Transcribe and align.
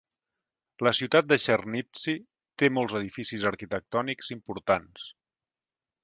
La 0.85 0.91
ciutat 0.99 1.27
de 1.31 1.35
Chernivtsi 1.41 2.15
té 2.61 2.69
molts 2.77 2.95
edificis 3.01 3.45
arquitectònics 3.53 4.31
importants. 4.37 5.05